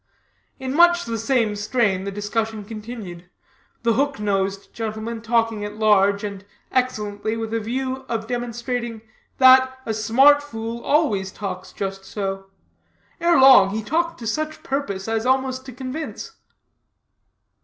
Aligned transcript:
In 0.59 0.73
much 0.73 1.05
the 1.05 1.19
same 1.19 1.55
strain 1.55 2.05
the 2.05 2.11
discussion 2.11 2.65
continued 2.65 3.29
the 3.83 3.93
hook 3.93 4.19
nosed 4.19 4.73
gentleman 4.73 5.21
talking 5.21 5.63
at 5.63 5.75
large 5.75 6.23
and 6.23 6.43
excellently, 6.71 7.37
with 7.37 7.53
a 7.53 7.59
view 7.59 7.97
of 8.09 8.25
demonstrating 8.25 9.03
that 9.37 9.77
a 9.85 9.93
smart 9.93 10.41
fool 10.41 10.81
always 10.83 11.31
talks 11.31 11.71
just 11.71 12.03
so. 12.03 12.47
Ere 13.19 13.37
long 13.39 13.69
he 13.75 13.83
talked 13.83 14.17
to 14.17 14.25
such 14.25 14.63
purpose 14.63 15.07
as 15.07 15.23
almost 15.27 15.67
to 15.67 15.71
convince. 15.71 16.31